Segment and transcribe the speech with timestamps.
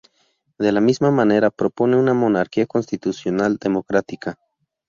[0.57, 4.39] De la misma manera, propone una monarquía constitucional democrática.